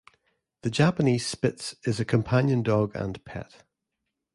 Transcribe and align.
The 0.63 0.71
Japanese 0.71 1.27
Spitz 1.27 1.75
is 1.83 1.99
a 1.99 2.05
companion 2.05 2.63
dog 2.63 2.95
and 2.95 3.23
pet. 3.23 3.61